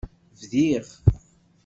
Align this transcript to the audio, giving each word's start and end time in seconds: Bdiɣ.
Bdiɣ. 0.41 0.87